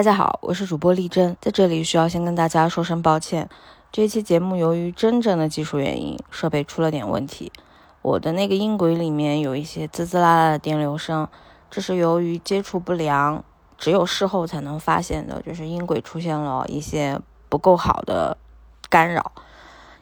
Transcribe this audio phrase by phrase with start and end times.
[0.00, 3.46] 大家好，我是主播丽珍，在这里需要先跟大家说声抱歉，
[3.92, 7.52] 这一期节目由于真正的技术原因，设备出了点问题，
[8.00, 11.28] 我的那个音轨里面有一些滋滋啦啦的电流声，
[11.70, 13.44] 这是由于接触不良，
[13.76, 17.20] 只有事后才能发现的，就是音轨出现了一些
[17.50, 18.38] 不够好的
[18.88, 19.32] 干扰。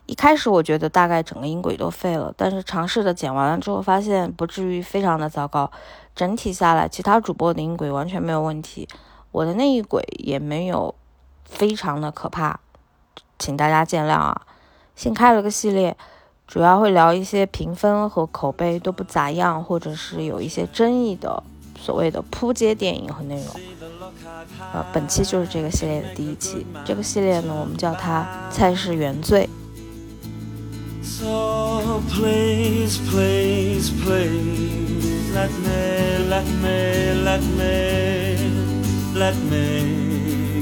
[0.06, 5.68] 一开始我觉得大概整个音轨都废了，但是尝试着剪完了之后，发现不至于非常的糟糕，
[6.14, 8.88] 整体下来其他主播的音轨完全没有问题。
[9.30, 10.94] 我的那一轨也没有
[11.44, 12.60] 非常的可怕，
[13.38, 14.42] 请大家见谅啊。
[14.96, 15.96] 新开了个系列，
[16.46, 21.42] 主要会聊一些评分和口碑都不咋样，或者是有一些争议的
[21.78, 23.46] 所谓的扑街电影和内容。
[24.72, 26.66] 呃，本期就是这个系列的第一期。
[26.84, 29.46] 这个系列呢，我们叫它《菜式原罪》。
[35.34, 38.57] let me let me Let me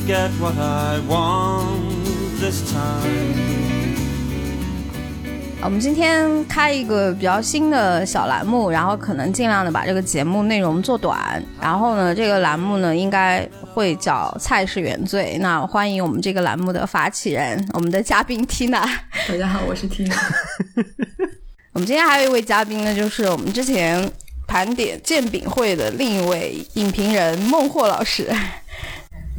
[0.07, 2.07] get what I want
[2.41, 3.37] this time.
[5.63, 11.43] 我们今天开一个比较新的小栏目，然后可能尽量的把这个节目内容做短。
[11.61, 15.37] 然后呢，这个栏目呢应该会叫“菜是原罪”。
[15.43, 18.89] 那欢迎我们这个栏目的发起人，我们的嘉宾 Tina。
[19.29, 20.17] 大家好，我是 Tina。
[21.75, 24.11] 我们今天还有一位嘉宾呢，就是我们之前。
[24.57, 28.27] 盘点鉴饼会的另一位影评人孟获老师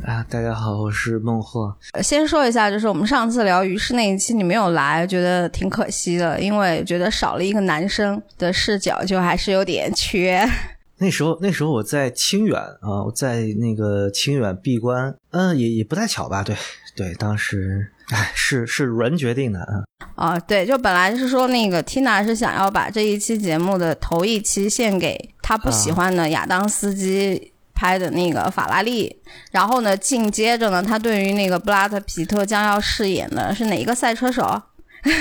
[0.05, 1.75] 啊，大家好，我是孟获。
[2.03, 10.47] 先说一下，就是我们上次聊于适那一期你没有来，觉得挺可惜的，因为觉得少了一个男生的视角，就还是有点缺。
[11.01, 16.43] 那时候，那时候我在清远啊，我在那个清远闭关，嗯，也也不太巧吧？
[16.43, 16.55] 对
[16.95, 17.91] 对，当时。
[18.11, 19.83] 哎，是是人决定的啊！
[20.15, 29.13] 啊，对，就本来是说那个 Tina 是想要把这一期节目的头一期献给他不喜欢的亚当斯基拍的那个法拉利，
[29.51, 34.61] 然后呢，紧接着呢，他对于那个布拉德皮特将要饰演的是哪一个赛车手？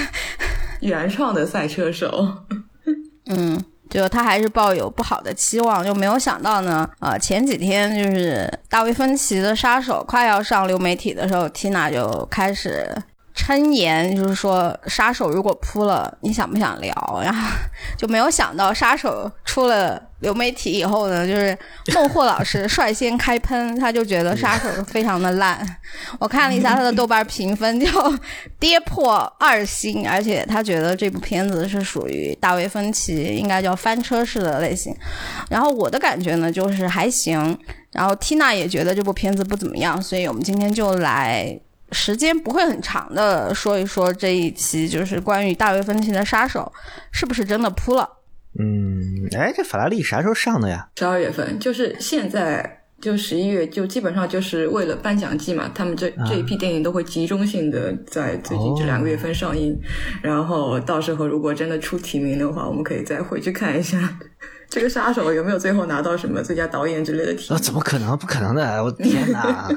[0.80, 2.32] 原创的赛车手。
[3.26, 3.62] 嗯。
[3.88, 6.88] 就他还是抱有不好的期望，就没有想到呢。
[7.00, 12.91] 呃，前几天就是大卫芬奇的杀手快要上流媒体的时候缇娜就开始。
[13.38, 17.20] 称言就是说，杀手如果扑了，你想不想聊？
[17.22, 17.46] 然后
[17.98, 21.56] 就没有想到，杀手出了流媒体以后呢，就是
[21.94, 25.67] 孟获老师率先开喷，他就觉得杀手非常的烂。
[26.19, 27.89] 我看了一下他的豆瓣评分，就
[28.61, 34.94] 跌破二星，而且他觉得这部片子是属于大卫芬奇应该叫翻车式的类型。
[35.49, 37.59] 然后我的感觉呢，就是还行。
[37.93, 41.59] 然后 Tina 也觉得这部片子不怎么样，所以我们今天就来。
[41.93, 46.71] 时间不会很长的，说一说这一期就是关于大卫芬奇的杀手
[47.12, 48.06] 是不是真的扑了？
[48.59, 50.89] 嗯，哎，这法拉利啥时候上的呀？
[50.99, 59.78] 十二月份，就是现在，就十一月，就基本上就是为了颁奖季嘛，他们这这一批电影都会集中性的在最近这两个月份上映，
[60.22, 64.19] 然后到时候如果真的出提名的话，我们可以再回去看一下。
[64.69, 67.49] 这个杀手有没有最后拿到什么最佳导演之类的提名？
[67.50, 68.19] 那怎么可能？
[68.19, 68.83] 不可能的！
[68.83, 69.69] 我 天哪！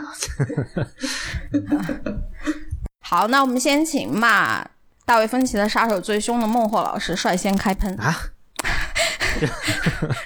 [3.02, 4.68] 好，那我们先请骂
[5.06, 8.16] 大卫芬奇的杀手最凶的孟获老师率先开喷啊！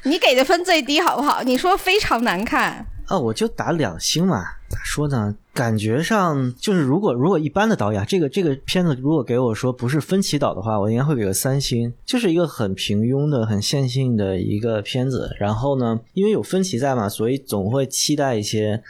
[0.03, 1.41] 你给的分最低好不好？
[1.43, 4.43] 你说非常难看啊，我就打两星嘛。
[4.69, 5.35] 咋说呢？
[5.53, 15.29] 感觉上就是，如果如果一般的导演，这个这个片子如果给我说不是分歧导的话，我应该会给个三星，就是一个很平庸的、很线性的一个片子。
[15.39, 18.81] 然后呢，因为有分歧在嘛，所以总会期待一些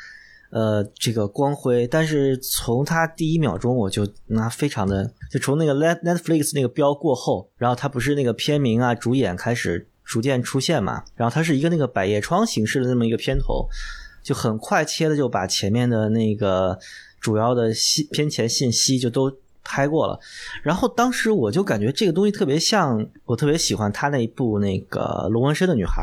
[0.52, 1.86] 呃这个光辉。
[1.86, 13.68] 但是从他第一秒钟我就那非常的，就从那个 Net Netflix 那个标过后，然后他不是那个片名啊、主演开始逐渐出现嘛，然后它是一个那个百叶窗形式的那么一个片头。
[14.24, 16.80] 就很快切的就把前面的那个
[17.20, 19.30] 主要的信片前信息就都
[19.66, 20.18] 拍过了，
[20.62, 26.02] 然后当时我就感觉这个东西特别像，我特别喜欢他那一部那个龙纹身的女孩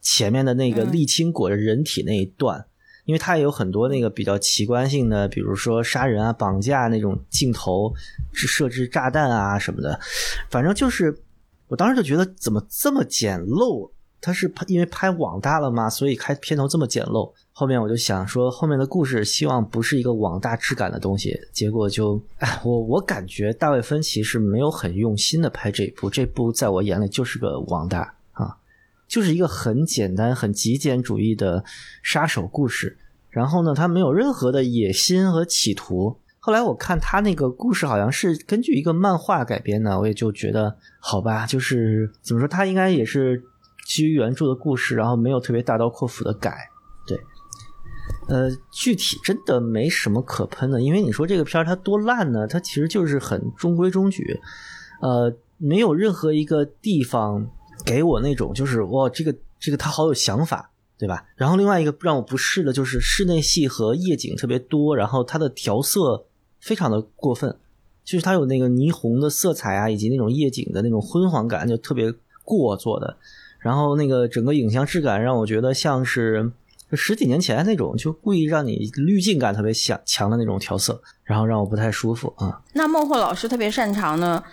[0.00, 2.64] 前面的那个沥青裹着人体那一段，
[3.06, 7.92] 因为它也有很多那个比较奇观性的，比如说杀人啊、绑架那种镜头，
[8.32, 9.98] 是设置炸弹啊什么的，
[10.48, 11.12] 反正就是
[11.72, 13.90] 我当时就觉得怎么这么简陋。
[14.20, 15.88] 他是因为拍网大了吗？
[15.88, 17.32] 所以开片头这么简陋。
[17.50, 21.34] 后面我就想说，后面的故事希望不是一个网大质感的东西。
[21.50, 28.54] 结果就，哎，我我感觉大卫芬奇是没有很用心的拍这一部，这部在我眼里就是个网大啊，
[29.08, 31.64] 就是一个很简单、很极简主义的
[32.02, 32.98] 杀手故事。
[33.30, 36.16] 然后呢，他没有任何的野心和企图。
[36.44, 43.42] 后来我看他那个故事好像是根据一个漫画改编的，我也就觉得好吧，就是怎么说，他应该也是。
[43.84, 46.56] 基于原著的故事，然后没有特别大刀阔斧的改，
[47.04, 47.20] 对。
[48.28, 52.46] 呃，具体真的没什么可喷的，因为你说这个片儿它多烂呢？
[52.46, 54.40] 它其实就是很中规中矩，
[55.00, 57.50] 呃，没有任何一个地方
[57.84, 61.26] 给我那种就是哇，这个这个他好有想法，对吧？
[61.34, 66.24] 然后另外一个让我不适的就是室内戏和夜景特别多，然后它的调色
[66.62, 67.54] 非常的过分，
[68.02, 72.10] 就是它有那个霓虹的色彩啊，以及那种夜景的那种昏黄感，就特别
[72.42, 73.18] 过做的。
[73.58, 76.50] 然后那个整个影像质感让我觉得像是。
[76.94, 82.60] 十几年前那种，就故意让你滤镜感特别强强的那种调色，然后让我不太舒服啊。
[82.74, 84.44] 那孟获老师特别擅长呢，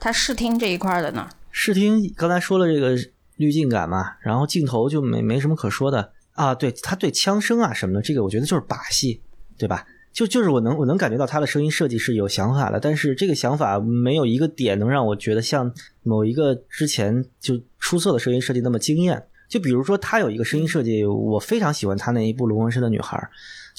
[0.00, 1.30] 他视听这一块的呢？
[1.52, 2.98] 视听刚才说了这个
[3.36, 6.52] 滤镜感嘛，然后镜头就没没什么可说的啊。
[6.52, 9.20] 对他对枪声啊什么的，这个我觉得就是把戏，
[9.56, 9.86] 对吧？
[10.14, 15.70] 就就是我能我能感觉到他的声音设计是有想法的，但是这个想法没有一个点能让我觉得像
[16.04, 19.22] 某一个之前就出色的声音设计那么惊艳。
[19.46, 23.16] 就比如说，他有一个声音设计，我非常喜欢他那一部《龙纹身的女孩》，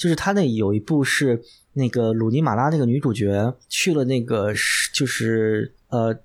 [0.00, 1.42] 就是他那有一部是
[1.72, 4.52] 那个鲁尼马拉那个女主角去了那个
[4.94, 6.16] 就是呃，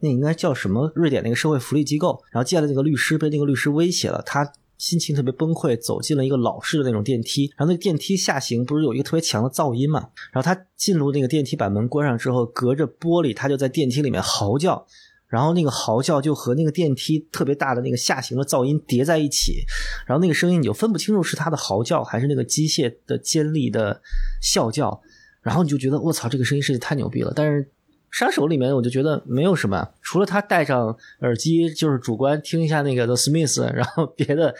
[0.00, 10.00] 那应该叫什么瑞典那个社会福利机构，然后见了那个律师，被那个律师威胁了，他心情特别崩溃，走进了一个老式的那种电梯，然后那个电梯下行不是有一个特别强的噪音嘛，
[10.32, 14.86] 然后他进入那个电梯，把门关上之后，隔着玻璃，他就在电梯里面嚎叫。
[15.28, 19.62] 然后那个嚎叫就和那个电梯特别大的那个下行的噪音叠在一起，
[20.04, 24.02] 然后那个声音你就分不清楚是他的嚎叫还是那个机械的尖利的
[24.42, 25.00] 啸叫，
[25.40, 27.32] 然后你就觉得我操，这个声音设计太牛逼了。
[27.36, 27.70] 但是
[28.10, 34.54] 杀手里面我就觉得没有什么，除了他戴上耳机就是主观听一下那个 The Smiths， 然后别的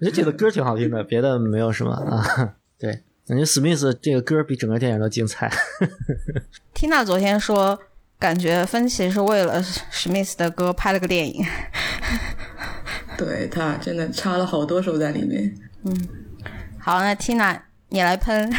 [0.00, 2.54] 我就觉得这个歌挺好听的，别的没有什么啊。
[2.78, 5.50] 对，感觉 Smiths 这个歌比整个电影都精彩。
[6.74, 7.78] Tina 昨天说。
[8.18, 11.44] 感觉芬奇是为了史密斯的歌拍了个电影，
[13.18, 15.54] 对他真的插了好多首在里面。
[15.84, 16.08] 嗯，
[16.80, 17.60] 好，那 Tina
[17.90, 18.50] 你来喷。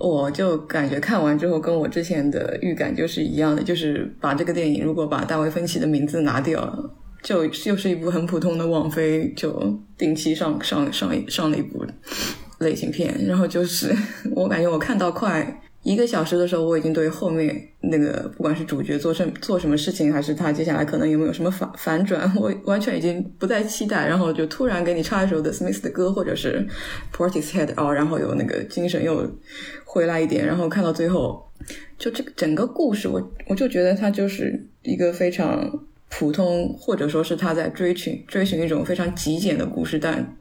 [0.00, 6.90] 我就感觉看完之后跟我之前的预感就是一样的，就是把这个电影如果把大卫芬奇的名字拿掉，
[7.22, 11.84] 就就是一部很普通的网飞就定期上上上上了一部
[12.60, 13.94] 类型片，然后就是
[14.34, 15.60] 我感觉我看到快。
[15.82, 24.06] 一个小时的时候，我已经对后面那个不管是主角做什做什么事情，还是他接下来可能有没有什么反反转，我完全已经不再期待。
[24.06, 26.66] 然后就突然给你插一首 The Smiths 的歌，或者是
[27.14, 29.26] Portishead 哦，然后有那个精神又
[29.84, 30.46] 回来一点。
[30.46, 31.50] 然后看到最后，
[31.98, 35.86] 就这个整个故事，我我就觉得它就是一个非常。
[36.12, 40.36] 普通，或者说是他在追寻追寻一种非常极简的故事，但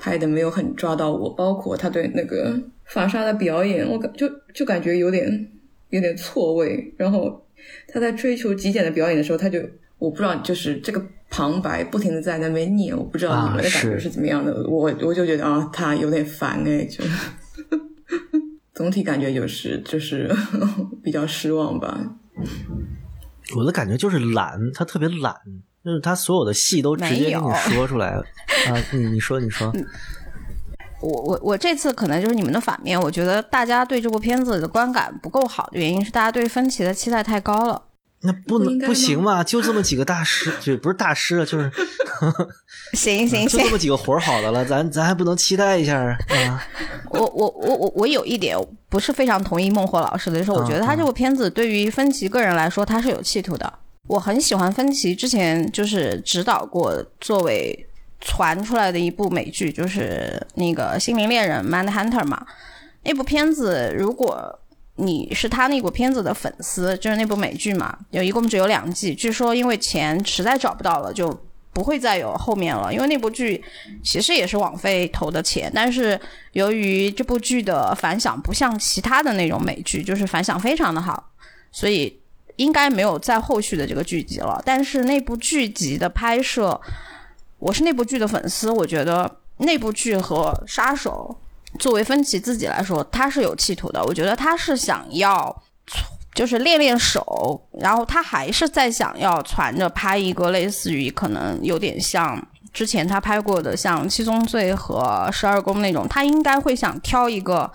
[0.00, 1.28] 拍的没有很抓到我。
[1.34, 5.48] 包括他对那个法沙的表演，我感就就感觉有点
[5.90, 6.94] 有点错位。
[6.96, 7.46] 然后
[7.86, 9.60] 他在追求极简的表演的时候，他就
[9.98, 14.66] 我不知道，就是这个旁白不停的在那边念，我不知道你们的感觉是怎么样的。
[14.66, 17.04] 我我就觉得啊，他有点烦哎，就
[18.72, 20.34] 总体感觉就是就是
[21.04, 22.16] 比较失望吧。
[23.56, 25.34] 我的感觉就是懒，他特别懒，
[25.84, 28.22] 就是他所有的戏都直接跟你说出来了
[28.68, 28.76] 啊！
[28.92, 29.72] 你你说你说，
[31.00, 37.82] 我我我这次可能就是你们的反面，我觉得大家对这部片子的观感不够好的原因是大家对分歧的期待太高了。
[38.22, 39.42] 那不能不行嘛？
[39.42, 41.72] 就这么几个大师，就不是大师了，就是
[42.92, 46.62] 行行行，就这么几个活好的了，咱咱还不能期待一下啊？
[47.08, 48.54] 我我我我我有一点
[48.90, 53.72] 不是非常同意孟获老师的，就是我觉得他这部片子对于分歧个人来说，他是有企图的。
[54.10, 57.86] 我很喜欢芬奇之前就是指导过作为
[58.20, 62.44] 传出来的一部美剧，就是那个《心灵猎人》（Man Hunter） 嘛，
[63.04, 64.58] 那部片子如果。
[64.96, 71.34] 你是他那部片子的粉丝，就是那部美剧嘛，有一共只有两季，据说因为钱实在找不到了，就
[71.72, 72.92] 不会再有后面了。
[72.92, 73.64] 因为那部剧
[74.04, 76.20] 其实也是网飞投的钱，但是
[76.52, 81.30] 由于这部剧的反响不像其他的那种美剧，就是反响非常的好，
[81.72, 82.19] 所以
[82.60, 84.60] 应该没有再后续的这个剧集了。
[84.66, 86.78] 但是那部剧集的拍摄，
[87.58, 91.34] 我是那部剧的粉丝，我觉得那部剧和杀手。
[91.78, 94.04] 作为芬奇自己来说，他是有企图的。
[94.04, 95.62] 我觉得他是想要，
[96.34, 107.72] 就是练练手，然后他还是在想要攒着拍一个类似于可能有点像之前他拍过的像《七宗罪》和《十二宫》那种，他应该会想挑一个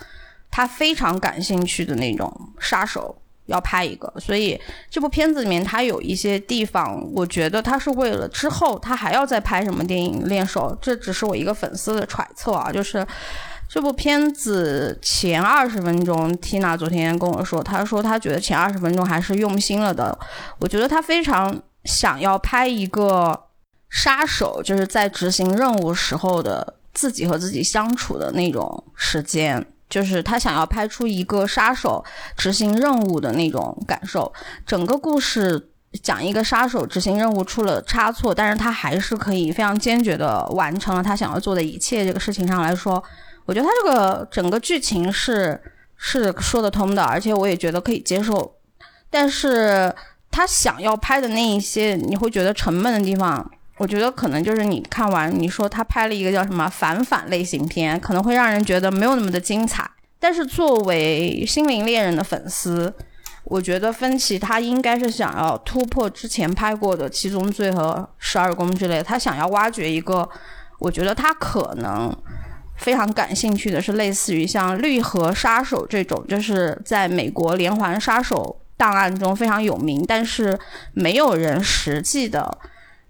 [0.52, 3.16] 他非常感兴趣的那种杀手
[3.46, 4.12] 要拍一个。
[4.20, 4.60] 所以
[4.90, 10.78] 这部片子里面他有一些地方，我觉得他是为了之后他还要再拍什么电影练手。
[10.82, 13.06] 这只是我一个粉丝的揣测啊，就是。
[13.68, 20.18] 这部片子前二十分钟，Tina 昨天跟我说，她说她觉得前二十分钟还是用心了的。
[20.60, 23.38] 我觉得她非常想要拍一个
[23.90, 32.04] 杀手，就是在执行任务时候的自己和自己相处的那种时间，就是他想要拍出一个杀手
[32.36, 34.32] 执行任务的那种感受。
[34.66, 35.70] 整个故事
[36.02, 42.06] 讲一个杀手执行任务出了差错，但是他还是可以非常坚决的完成了他想要做的一切。
[42.06, 43.02] 这个事情上来说，
[43.46, 45.62] 我觉得他这个整个剧情是
[45.96, 48.56] 是说得通的，而且我也觉得可以接受。
[49.10, 49.94] 但是
[50.30, 53.50] 他想要拍的那一些，你会觉得沉闷的地方。
[53.78, 59.90] 我觉得可能就是你看完，你说他拍了一个叫什么反反类型片，可能会让人觉得没有那么的精彩。
[60.18, 62.94] 但是作为《心灵猎人》的粉丝，
[63.44, 70.28] 我觉得芬奇他应该是想要突破之前拍过的《七宗罪》和《十二宫》之类，他想要挖掘一个，
[70.80, 72.16] 我觉得他可能
[72.78, 80.58] 非常感兴趣的是类似于像《绿河杀手》这种，就是在美国连环杀手档案中非常有名，但是
[80.94, 82.58] 没有人实际的。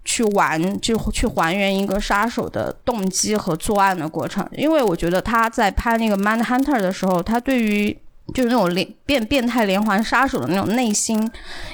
[0.06, 7.90] 去玩就去还原一个杀手的动机和作案的过程，因为我觉得他在拍那个《Man Hunter》的时候，他对于
[8.32, 11.28] 就是那种连变变态连环杀手的那种内心，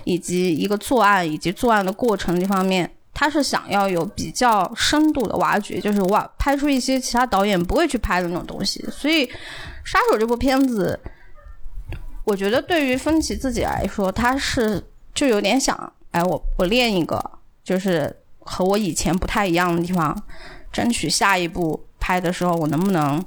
[0.04, 8.82] 以及一个作案以及作案的过程这方面，他是想要有比较深度的挖掘，就是挖拍出一些其他导演不会去拍的那种东西。
[8.90, 9.26] 所以，
[9.84, 10.98] 《杀手》这部片子，
[12.24, 14.82] 我觉得对于芬奇自己来说，他是
[15.14, 17.22] 就有点想，哎，我我练一个，
[17.62, 18.16] 就是。
[18.44, 20.16] 和我以前不太一样的地方，
[20.72, 23.22] 争取下一部拍的时候，我能不能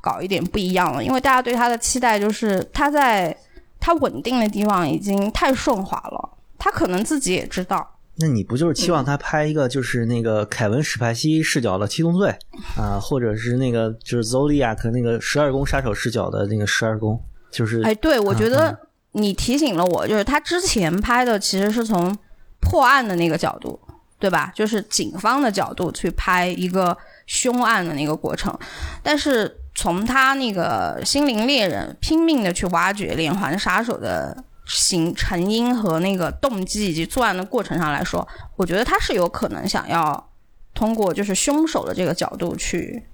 [0.00, 1.02] 搞一点不一样了？
[1.02, 3.36] 因为大家对他的期待就是他在
[3.80, 7.90] 他稳定的地方已经太顺滑了，他可能自己也知道。
[8.16, 12.32] 那你不就是期望他拍一个就是那个凯文史派西视角的七宗罪
[12.76, 17.20] 啊，或者是那个就是 Zodiac 那个十二宫杀手视角的那个十二宫？
[17.50, 18.78] 就是哎，对，我觉得
[19.12, 22.16] 你提醒了我，就是他之前拍的其实是从
[22.60, 23.78] 破案的那个角度。
[24.24, 24.50] 对吧？
[24.54, 28.58] 就是警方的角度去拍一个凶案的那个过程，
[29.02, 38.26] 但是从他那个心灵猎人拼命的去挖掘连环杀手的形成因和那个动机以及作案的过程上来说，
[38.56, 40.30] 我觉得他是有可能想要
[40.72, 43.04] 通过就是凶手的这个角度去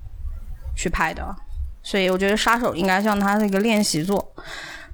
[0.77, 1.35] 去拍的，
[1.83, 4.33] 所以我觉得杀手应该像他那个练习作。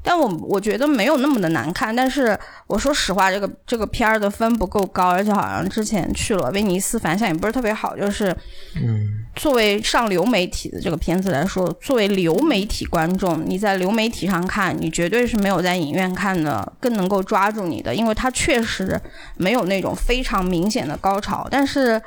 [0.08, 7.96] 但我我觉得没有那么的难看，但是我说实话，这个这个片儿的分不够高，而且好像之前去了威尼斯，反响也不是特别好。
[7.96, 8.30] 就是，
[8.76, 18.96] 嗯，作为上流媒体的这个片子来说，作为流媒体观众，你在流媒体上看，你绝对是没有在影院看的更能够抓住你的，因为它确实
[19.36, 21.48] 没有那种非常明显的高潮。
[21.50, 22.00] 但是，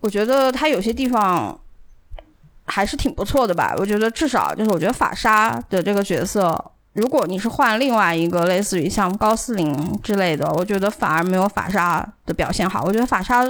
[0.00, 1.56] 我觉得它有些地方
[2.64, 3.76] 还是挺不错的吧。
[3.78, 6.72] 我觉得至少就是，我觉得法沙的这个角色。
[6.92, 12.84] 如果你是换另外一个类似于像高斯林之类的，我觉得反而没有法沙的表现好。
[12.84, 13.42] 我觉得法沙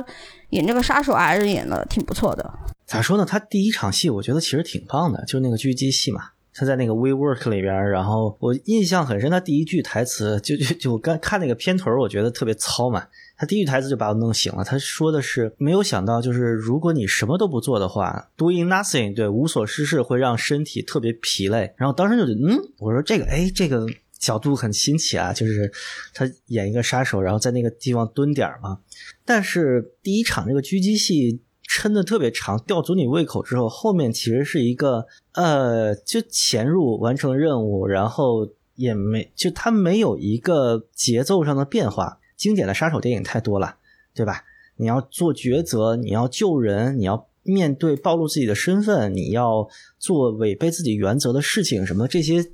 [0.50, 2.52] 演这个杀手还是演的挺不错的。
[2.86, 3.24] 咋说呢？
[3.24, 6.22] 他第一场戏我觉得其实挺棒的，就那个狙击戏嘛。
[6.54, 13.04] 他在那个 WeWork 里边，然后我印象很深，他第一句台词就就就刚看那个片头，我觉得特别糙嘛。
[13.42, 14.62] 他第一句台词就把我弄醒了。
[14.62, 21.74] 他说的是没有想到，就是如果你什么都不做的话，doing nothing，对，无所事事会让身体特别疲累。
[21.76, 23.84] 然后当时就觉得，嗯，我说这个，哎，这个
[24.16, 25.72] 角度很新奇啊，就是
[26.14, 28.78] 他演一个杀手，然后在那个地方蹲点嘛。
[29.24, 31.42] 但是第一场那个狙击戏。
[31.74, 42.18] 撑的特别长，吊足你胃口之后，后面其实是一个呃，就潜入完成任务，然后也没就他没有一个节奏上的变化。
[42.42, 43.76] 经典的杀手电影太多了，
[44.12, 44.42] 对吧？
[44.76, 49.68] 你要做抉择，你要救人，你要面对暴露自己的身份，你要
[49.98, 52.44] 做违背自己原则的事情，什么这些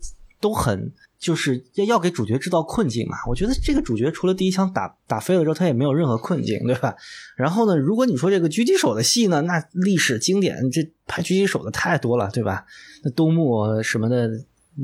[0.41, 0.93] 都很。
[1.19, 3.17] 就是要要给主角制造困境嘛？
[3.27, 6.95] 我觉得这个主角除了第一枪打打飞了之后，他也没有任何困境，对吧？
[7.37, 12.65] 然后呢，如果你说这个狙击手的戏呢，那历史经典这拍狙击手的太多了，对吧？
[13.03, 14.31] 那东木什么的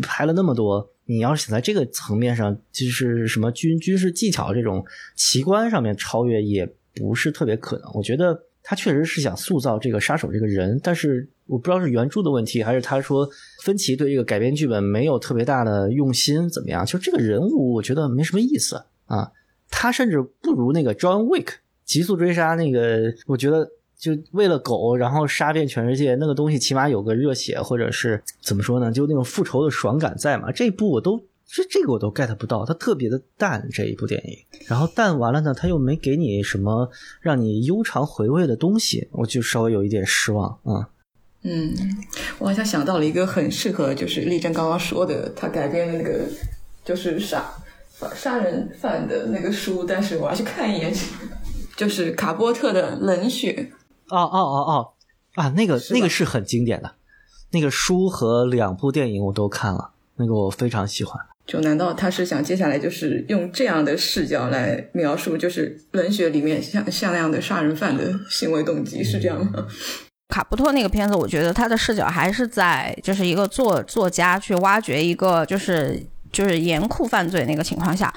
[0.03, 4.85] 拍了那么多，你要是想在这个层面上，就是什么军军事技巧这种
[5.15, 7.91] 奇观上面超越，也不是特别可能。
[7.95, 11.29] 我觉得他确实是想塑造这个杀手这个人，但是。
[11.47, 13.29] 我不知道是原著的问题，还是他说
[13.65, 16.87] 芬奇对这个改编剧本没有特别大的用心，怎么样？
[16.87, 19.31] 就这个人物，我觉得没什么意思啊。
[19.69, 28.93] 他甚至不如那个 John Wick 极速追杀那个，我觉得就为了狗然后杀遍全世界那个东西，起码有个热血，或者是怎么说呢？
[28.93, 30.53] 就那种复仇的爽感在嘛。
[30.53, 34.39] 这一部我都这这个我都 get 不到，它特别的淡这一部电影。
[34.67, 40.91] 然后淡完了呢，他又没给你什么让你悠长回味的东西，我就稍微有一点失望啊。
[41.43, 41.75] 嗯，
[42.39, 46.25] 我好像想到了一个很适合，就是丽珍刚刚说的，他改编的那个
[46.85, 47.45] 就是杀
[48.15, 50.93] 杀人犯的那个书，但是我要去看一眼，
[51.77, 53.71] 就是卡波特的《冷血》。
[54.09, 54.89] 哦哦哦哦，
[55.35, 56.95] 啊，那个那个是很经典的，
[57.53, 61.21] 那个书和两部电影我都看了，那个我非常喜欢。
[61.47, 69.67] 就难道他是想接下来就是用这样的视角来描述，就是冷血里面像像那样的杀人犯的行为动机，是这样吗？
[70.29, 78.13] 卡布托那个片子，我觉得他的视角还是在就是一个作作家去挖掘一个就是就是严酷犯罪那个情况下，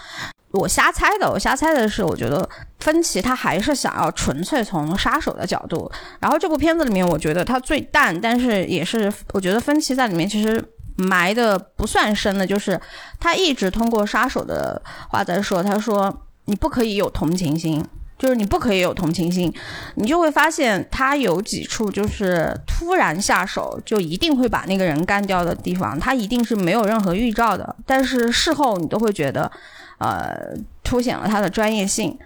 [0.57, 2.47] 我瞎猜的，我瞎猜的是，我觉得
[2.79, 10.63] 芬奇他还是想要纯粹从杀手的角度，然后这部片子里面，我觉得他最淡，但是也是我觉得芬奇在里面其实
[10.95, 12.79] 埋的不算深的，就是
[13.19, 17.85] 他一直通过杀手的话在说，他说你不可以有同情心。
[18.19, 19.53] 就是你不可以有同情心，
[19.93, 29.51] 你就会发现他有几处就是突然下手就一定会把那个人干掉的地方，他一定是没有任何预兆的，但是事后你都会觉得，
[29.97, 32.17] 呃，凸显了他的专业性。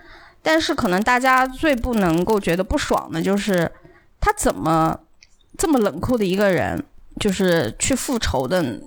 [0.41, 3.71] 但是可能大家最不能够觉得不爽的就是
[4.19, 4.99] 他怎么
[5.57, 6.83] 这么冷酷的一个人，
[7.19, 8.81] 就是去复仇的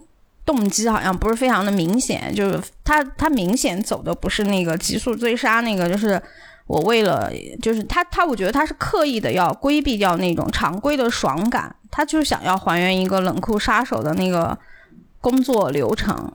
[0.45, 6.21] 动机好像不是非常的明显，就是他他明显走的不是那个急速追杀那个，就是。
[6.67, 14.59] 我为了就是他，他我觉得他是刻意的要规避掉那种常规的爽感，他就想要还原一个冷酷杀手的那个
[15.21, 16.33] 工作流程。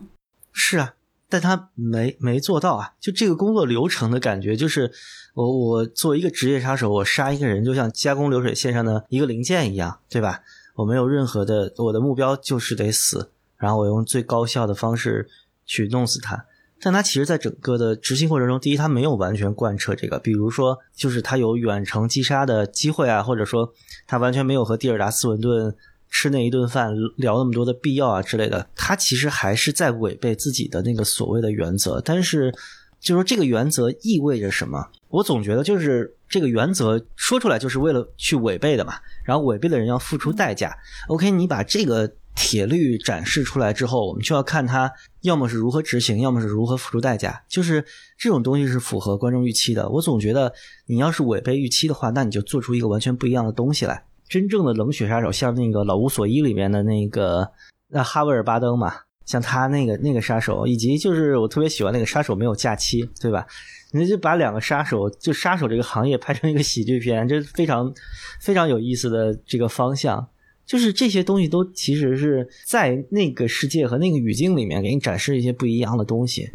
[0.54, 0.94] 是啊，
[1.30, 2.94] 但他没没做到啊！
[3.00, 4.92] 就这个工作流程的感觉，就是
[5.36, 10.42] 我我作为一个职业杀手，我杀一个人就像加工流水线上的一个零件一样，对吧？
[10.76, 15.30] 我没有任何的，我的目标就是得死，然后我用最高效的方式
[15.66, 16.46] 去弄死他。
[16.82, 23.74] 但他其实，在整个的执行过程中，第一，他没有完全贯彻这个，比如说，就是他有远程击杀的机会啊，或者说，
[24.08, 25.76] 他完全没有和蒂尔达斯文顿
[26.10, 32.02] 吃那一顿饭聊那么多的必要啊之类的，他其实还是在违背自己的那个所谓的原则。
[32.04, 32.54] 但是，
[33.00, 34.90] 就说这个原则意味着什么？
[35.10, 40.76] 我总觉得就是这个原则说出来就是为了去违背的嘛，然后违背的人要付出代价。
[41.08, 42.12] OK，你把这个。
[42.36, 44.90] 铁律展示出来之后，我们就要看他
[45.24, 47.44] 要么是如何执行，要么是如何付出代价。
[47.50, 47.84] 就是
[48.18, 49.90] 这种东西是符合观众预期的。
[49.90, 50.54] 我总觉得
[50.86, 54.06] 你要是违背预期的话，那你就做出一个完全不一样的东西来。
[54.30, 57.50] 真正的冷血杀手，像那个《老无所依》里面的那个
[57.90, 58.94] 那哈维尔巴登嘛，
[59.26, 63.46] 像他那个那个杀手，以及就是我特别喜欢那个杀手没有假期，对吧？
[63.92, 67.92] 你就把两个杀手，就杀手这个行业拍成一个喜剧片，这非常
[68.40, 70.28] 非常有意思的这个方向。
[70.64, 76.48] 就是这些东西都其实是在那个世界和那个语境里面给你展示一些不一样的东西，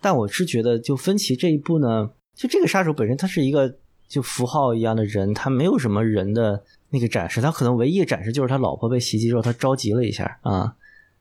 [0.00, 3.72] 但我是觉得就分歧这一步呢，就这个杀手本身他是一个
[4.08, 10.76] 就符号一样的人，他没有什么人的那个展示，他可能唯一的展示就是他老婆被袭击之后他着急了一下啊，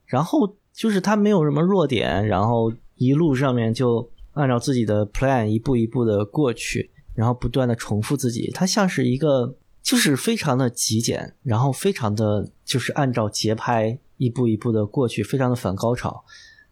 [0.05, 9.55] 然后就是他没有什么弱点，然后一路上面就按照自己的 plan 一步一步的过去，然后不断的重复自己，他像是一个。
[9.81, 16.23] 就是非常的极简，然后非常的就是按照节拍一步一步的过去，非常的反高潮。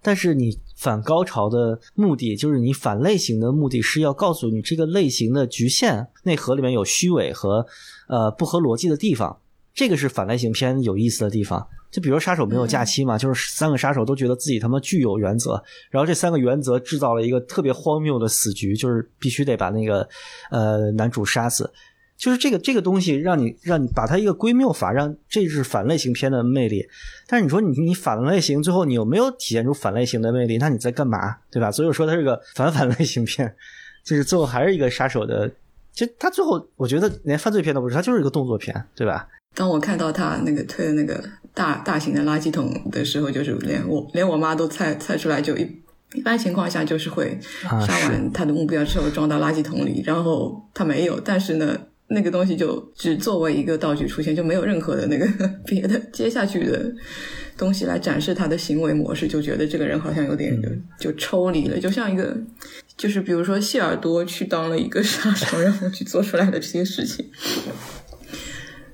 [0.08, 7.66] 但是你反高潮的目的，就是你反类型的目的是要告诉你这个类型的局限内核里面有虚伪和
[8.08, 9.38] 呃不合逻辑的地方。
[9.74, 11.68] 这个是反类型片有意思的地方。
[11.92, 20.08] 就比如杀手没有假期嘛，就是三个杀手都觉得自己他妈具有原则，然后这三个原则制造了一个特别荒谬的死局，就是必须得把那个
[20.52, 21.70] 呃男主杀死。
[22.18, 26.84] 就是这个这个东西，让你让你把它一个归谬法，让这是反类型片的魅力。
[27.28, 30.58] 但是你说你你反类型，最后你有没有体现出反类型的魅力？
[30.58, 31.38] 那你在干嘛？
[31.52, 31.72] 对吧？
[31.72, 33.56] 所以我说它是个反反类型片，
[34.04, 35.48] 就是最后还是一个杀手的。
[35.94, 39.28] 其实他最后我觉得连犯罪片都不是，他就是一个动作片，对吧？
[39.56, 45.62] 当我看到他那个推的那个大大型的垃圾桶的时候，就是连我连我妈都猜猜出来，就一
[46.16, 51.78] 一般情况下就是会杀完他的目标之后装到垃圾桶里，然后他没有，但是呢。
[52.10, 55.28] 那个东西就只作为一个道具出现，就没有任何的那个
[55.66, 56.90] 别的接下去的
[57.58, 60.58] 东西来展示他的行为模式，就觉得这个人好像有点
[60.98, 62.38] 就抽离了，就像一个
[62.96, 67.26] 就是比如说谢耳朵去当了一个杀手，然后去做出来的这些事情，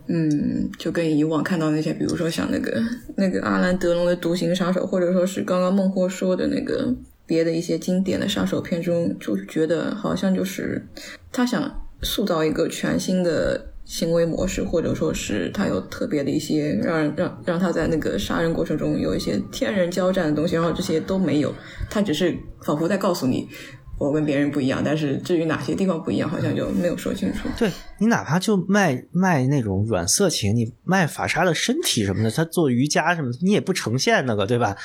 [0.07, 2.81] 嗯，就跟以往看到那些，比如说像那个
[3.15, 6.91] 那个阿兰德隆的独行杀手，或者说是刚刚孟获说的那个
[7.27, 10.83] 别的一些经典的杀手片中，就觉得好像就是
[11.31, 11.79] 他想。
[12.03, 21.53] 塑造一个全新的行为模式，或者说是他有特别的一些让让让他在那个杀人过程中有一些天人交战的东西，然后这些都没有，
[21.89, 23.47] 他只是仿佛在告诉你，
[23.99, 27.47] 我跟别人不一样，但是至于哪些地方不一样，好像就没有说清楚。
[27.57, 34.75] 对你哪怕就卖卖那种软色情，你卖法沙的身体什么的，他做瑜伽什么，你也不呈现那个，对吧？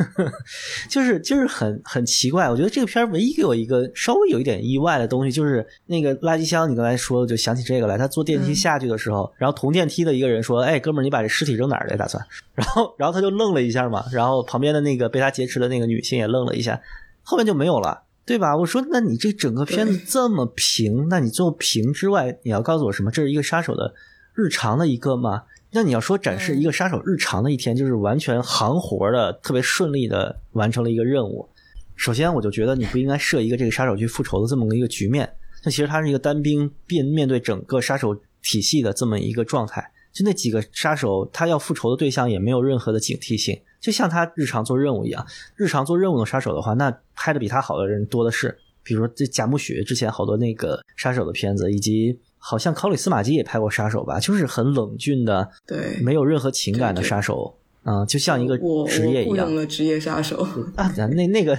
[0.90, 2.50] 就是就是很很奇怪。
[2.50, 6.70] 我觉得这个片儿唯一给我一个稍微有一点意外的东西，就是那个垃圾箱。
[6.70, 7.96] 你刚才说，就想起这个来。
[7.96, 11.96] 他坐电梯下去的时候，然后同电梯的一个人说：“哎，哥们儿，你把这尸体扔哪儿去？
[11.96, 12.22] 打算？”
[12.54, 16.78] 然后然后他就愣了一下嘛，然后旁边的那个被他劫持的那个女性也愣了一下，
[17.22, 18.02] 后面就没有了。
[18.26, 18.56] 对吧？
[18.56, 23.10] 我说，那你这整个片子这么平，那你做平之外，你要告诉我什么？
[23.10, 23.94] 这是一个杀手的
[24.34, 25.42] 日常的一个吗？
[25.72, 31.48] 那你要说展示一个杀手日常的一天，就是完全行活的，特别顺利的完成了一个任务。
[31.96, 35.30] 首先，我就觉得你不应该设一个这个杀手去复仇的这么一个局面。
[35.64, 39.90] 那其实他是一个单兵面面对整个杀手体系的这么一个状态。
[40.12, 43.60] 就那几个杀手，他要复仇的对象也没有任何的警惕性。
[43.80, 48.56] 就像他日常做任务一样，日常做任务的杀手的话，那拍的比他好的人多的是。
[48.86, 59.54] 比如说这贾木许之前好多那个杀手的片子，以及好像考里斯马基也拍过杀手吧，就是很冷峻的，对，没有任何情感的杀手，嗯，就像一个职业一样。
[59.54, 60.46] 了职业杀手
[60.76, 61.58] 啊，那那个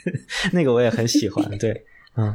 [0.52, 1.82] 那个我也很喜欢，对，
[2.18, 2.34] 嗯，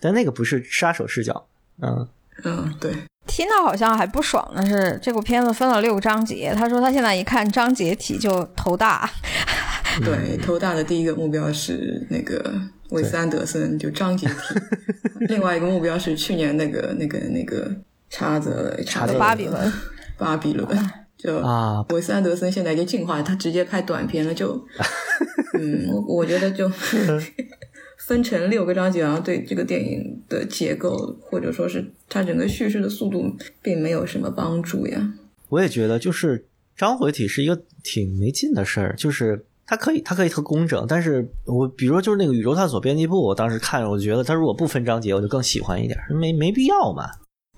[0.00, 1.46] 但那个不是杀手视角，
[1.82, 2.08] 嗯
[2.44, 2.92] 嗯，对。
[3.26, 6.54] Tina 好像还不爽的是，这部片子分了六个章节。
[6.56, 9.08] 他说他现在一看章节体就头大。
[10.04, 12.52] 对，头大的第一个目标是那个
[12.90, 14.34] 韦斯安德森，就章节体。
[15.28, 17.70] 另外一个目标是去年那个那个那个
[18.10, 19.72] 叉子叉子巴比伦，
[20.16, 20.68] 巴比伦
[21.16, 24.66] 就啊，韦斯安德森现在已经进化，他直接拍短片了，就
[25.58, 26.70] 嗯，我我觉得就。
[28.04, 35.14] 分成六个章节，然后对这个电影的结构，或者说是它整个叙事的速度，并没有什么帮助呀。
[35.48, 36.44] 我也觉得，就是
[36.76, 38.96] 章回体是一个挺没劲的事儿。
[38.96, 47.08] 就是它可以，它可以特工整，但是我比如说就是那个宇宙探索编辑部，我当时看，我就觉得它如果不分章节，我就更喜欢一点，没没必要嘛。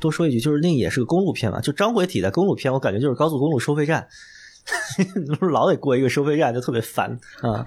[0.01, 4.07] 多说一句，就是那也是个公路片嘛，就章回体在公路片，我感觉就是高速公路收费站，
[5.53, 7.67] 老得过一个收费站，就特别烦啊。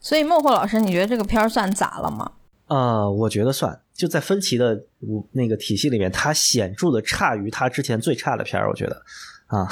[0.00, 2.32] 所以，孟获老师，你觉得这个片儿算砸了吗？
[2.66, 3.80] 啊，我觉得算。
[3.94, 4.78] 就在分歧的
[5.32, 8.68] 那个体系里面，它显著的差于它之前最差的片儿。
[8.68, 9.02] 我觉得，
[9.46, 9.66] 啊，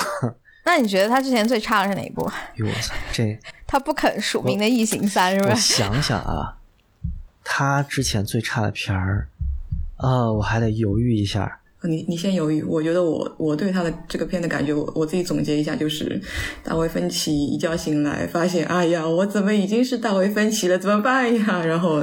[0.65, 2.23] 那你觉得他之前最差的是哪一部？
[2.57, 5.51] 哟，我操，这 他不肯署名的《异形三》是吧？
[5.51, 6.57] 我想想啊，
[7.45, 9.29] 他之前最差的片儿，
[9.97, 11.61] 啊，我还得犹豫一下。
[11.87, 16.19] 你你先犹豫，我觉得我我对他的这个片的感觉，我我自己总结一下，就是
[16.63, 21.61] 大卫芬奇一觉醒来，发现哎呀，我怎么已经是大卫芬奇了，怎么办呀？
[21.63, 22.03] 然后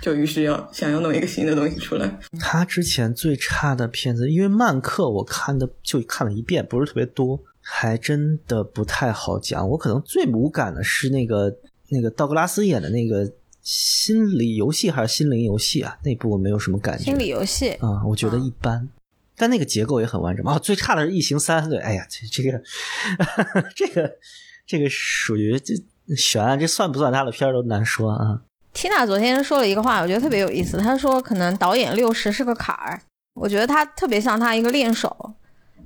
[0.00, 2.10] 就于是要想要弄一个新的东西出来。
[2.40, 9.68] 他之前最差的片子，因为曼克我看的就看了一遍，不是特别多，还真的不太好讲。
[9.70, 11.54] 我可能最无感的是那个
[11.88, 13.30] 那个道格拉斯演的那个
[13.62, 15.98] 心理游戏还是心灵游戏啊？
[16.02, 17.04] 那部我没有什么感觉。
[17.04, 18.88] 心理游戏啊，我觉得一般。
[19.36, 22.62] 但那个结构也很完整哦，最差的是《异形三》对，哎呀，这这个
[23.74, 24.12] 这个
[24.66, 25.74] 这个属于这
[26.14, 28.42] 悬案，这算不算他的片儿都难说啊。
[28.74, 30.76] Tina 昨天说了一个话，我觉得特别有意思。
[30.76, 33.00] 她说可能导演六十是个坎儿，
[33.34, 35.34] 我觉得他特别像他一个练手。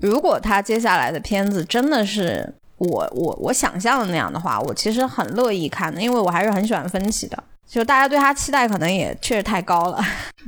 [0.00, 7.42] 如果他接下来的片子真的是我我我想象的那样的话，我其实很乐意看的，因为我还是很喜欢分歧的。
[7.66, 9.98] 就大家对他期待可能也确实太高了，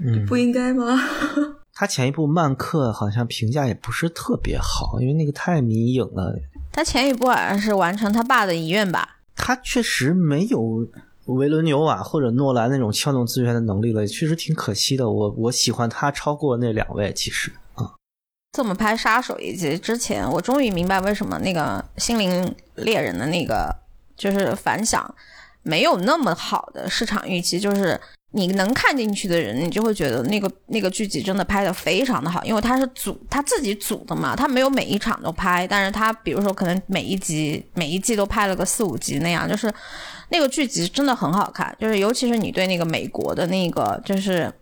[0.05, 1.01] 嗯，不应该吗？
[1.75, 6.35] 他前一部《曼克》好像评价也不是特别好，因为那个太迷影了。
[6.73, 9.17] 他前一部好像是完成他爸的遗愿吧？
[9.35, 10.87] 他确实没有
[11.25, 15.11] 维伦纽瓦或者诺兰那种撬动资源的能力了，确实挺可惜的。
[15.11, 17.57] 我我喜欢他超过那两位，其实啊。
[18.57, 23.71] 这么拍杀手以及之前，我终于明白为什么那个《心灵猎人》的那个
[24.17, 25.15] 就是反响
[25.63, 28.01] 没有那么好的市场预期，就是。
[28.33, 39.73] 你能看进去的人，你就会觉得那个那个剧集真的拍的非常的好，因为他是组他自己组的嘛，他没有每一场都拍，但是他比如说可能每一集每一季都拍了个四五集那样，就是
[40.29, 44.53] 那个剧集真的很好看，就是尤其是你对那个美国的那个就是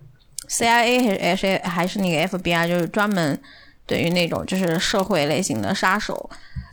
[0.49, 3.37] CIA 还是还是那个 FBI，就是专门
[3.87, 6.31] 对于那种就是社会类型的杀手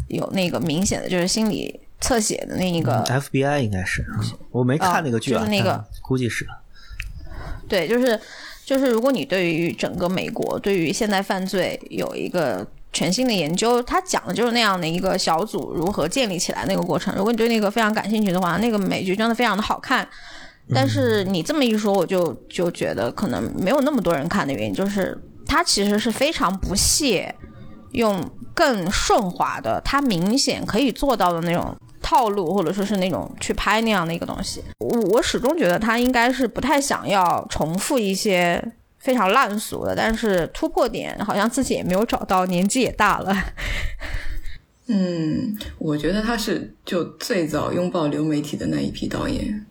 [0.07, 4.05] 有那个明显的就是心理侧写的那一个 FBI 应该是，
[4.49, 6.45] 我没看那个剧啊，就是那个估计是。
[7.67, 8.19] 对，就是，
[8.65, 17.15] 就是，如果你对于整个美国，对于现代犯罪有一个全新的研究，他讲的就是那样的一个小组如何建立起来那个过程。
[17.15, 20.05] 如果你对那个非常感兴趣的话，那个美剧真的非常的好看。
[20.73, 25.17] 但是你这么一说，我就就觉得可能没有那么多人看的原因，就是
[25.51, 27.35] 他其实是非常不屑
[27.91, 34.63] 用更顺滑的，他明显可以做到的那种套路，或者说是那种去拍那样的一个东西。
[34.79, 38.63] 我我始终觉得他应该是不太想要重复一些
[38.97, 43.35] 非常烂俗的，但是突破点好像自己也没有找到，年纪也大了。
[44.87, 49.65] 嗯，我觉得他是就最早拥抱流媒体的那一批导演，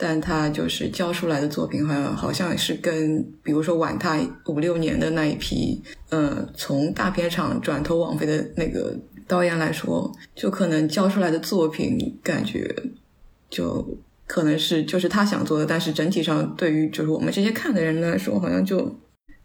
[0.00, 8.96] 但他就是交出来的作品好像好像是跟比如说晚他五六年的那一批，呃，从大片厂转投网飞的那个
[9.28, 12.74] 导演来说，就可能交出来的作品感觉
[13.50, 18.98] 就可能是就是他想做的，但是整体上对于就是我们这些看的人来说，好像就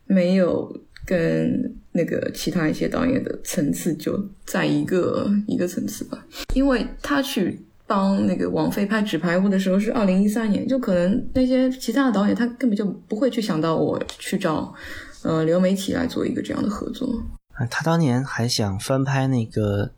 [0.06, 1.76] 没有跟。
[1.98, 14.74] 那个其他一些导演的层次就在一个一个层次吧，因为他去帮那个王菲拍《纸牌屋》的时候是二零一三年，就可能那些其他的导演他根本就不会去想到我去找
[15.24, 17.08] 呃流媒体来做一个这样的合作。
[17.70, 19.92] 他当年还想翻拍那个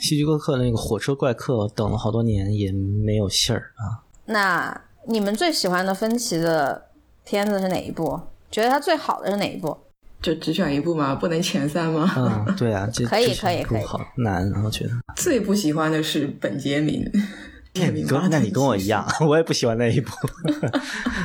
[0.00, 4.04] 希区柯克的那个《火车怪客》，等了好多年也没有信儿啊。
[4.26, 6.90] 那你们最喜欢的芬奇的
[7.24, 8.20] 片子是哪一部？
[8.50, 9.76] 觉得他最好的是哪一部？
[10.22, 11.14] 就只选一部吗？
[11.16, 12.10] 不能前三吗？
[12.16, 13.84] 嗯，对啊，可以可以可以。
[13.84, 17.04] 好难，我觉得最不喜欢的是本杰明。
[17.74, 20.10] 你跟 那你跟我一样， 我也不喜欢那一部。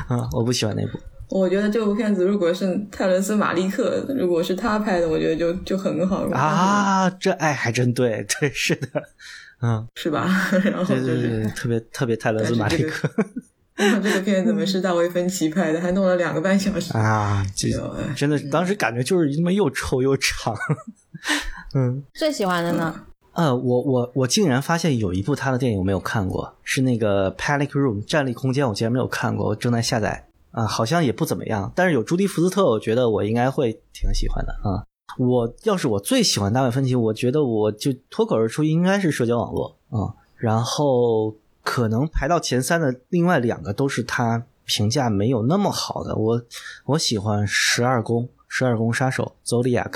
[0.09, 0.97] 嗯，我不喜欢那部。
[1.29, 6.25] 我觉得这部片子如果是泰伦斯·马利克，如果是他拍的，我觉得就就很好。
[6.31, 9.03] 啊，这哎还真对，对是的，
[9.61, 10.25] 嗯，是吧？
[10.63, 13.09] 然后对对对，特别特别泰伦斯·马利克。
[14.01, 15.79] 这个片怎么是大卫芬奇拍的？
[15.79, 17.45] 还弄了两个半小时啊！
[17.55, 17.67] 这
[18.15, 20.55] 真的，当时感觉就是他妈又臭又长。
[21.75, 23.03] 嗯，最喜欢的呢？
[23.33, 31.71] 呃，我我我竟然发现有一部他的电影我没有看过，是那个《Panic Room》站立空间，我竟然没有看过，我正在下载啊，好像也不怎么样。
[31.75, 34.83] 但是有朱迪福斯特，我觉得我应该会挺喜欢的啊。
[35.19, 41.35] 我要是我最喜欢大卫芬奇，我觉得我就脱口而出应该是社交网络啊，然后。
[41.69, 46.15] 可能排到前三的另外两个都是他评价没有那么好的。
[46.15, 46.41] 我
[46.85, 49.95] 我喜欢十二宫，十二宫杀手 Zodiac，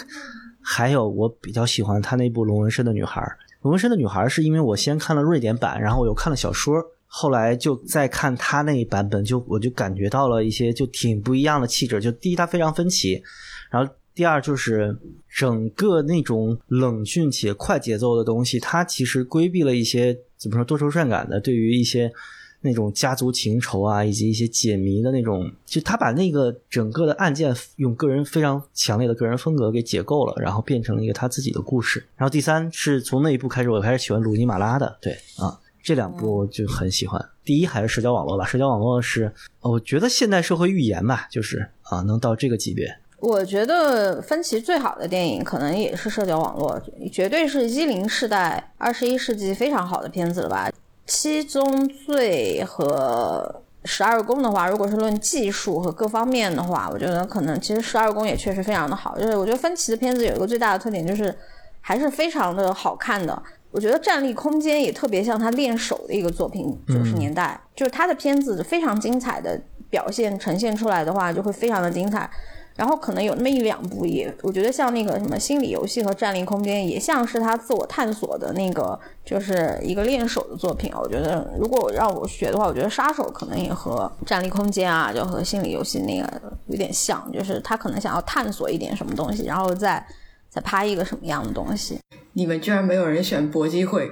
[0.62, 3.26] 还有我比较喜欢他那部龙纹身的女孩。
[3.62, 6.76] 龙纹身的女孩是因为我先看了瑞典版，然后我又看了小说，
[7.08, 12.02] 后来就再看他那一版本，就我就感觉到了一些就挺不一样的气质。
[12.02, 13.24] 就第一，它非常分歧，
[13.70, 13.90] 然后。
[14.14, 22.12] 第二就是整个那种冷峻且快节奏的东西，它其实规避了一些怎么说多愁善感的，对于一些
[22.62, 32.04] 那种家族情仇啊，以及一些解谜的那种，就他把那个整个的案件用个人非常强烈的个人风格给解构了，然后变成了一个他自己的故事。
[32.16, 37.24] 然后第三是从那一部开始，我开始喜欢鲁尼马拉的，对啊，这两部就很喜欢。
[37.44, 42.98] 第一还是社交网络吧，社交网络是我觉得现代社会预言吧，就是啊能到这个级别。
[43.22, 46.82] 我觉得芬奇最好的电影可能也是社交网络，
[47.12, 50.72] 绝对是一零世代、二十一世纪非常好的片子了吧？
[51.06, 59.16] 七宗罪和十二宫的话，如果是论技术和各方面的话，我觉得可能其实十二宫也确实非常的好。
[59.16, 61.32] 就是我觉得芬奇的片子有一个最大的特点，就是
[61.80, 63.40] 还是非常的好看的。
[63.70, 72.28] 我觉得站立空间也特别像他练手的一个作品，九十年代就是他的片子非常精彩的表现呈现出来的话，就会非常的精彩。
[72.76, 80.92] 然后可能有那么一两部也，我觉得像那个什么心理游戏和占领空间，也像是他自我探索的那个，就是一个练手的作品。
[80.96, 90.04] 我觉得如果让我学的话，我觉得杀手可能也和占领空间啊，就和心理游戏那个有点像，就是他可能想要探索一点什么东西，然后再
[90.50, 92.00] 再拍一个什么样的东西。
[92.34, 94.10] 你们居然没有人选搏击会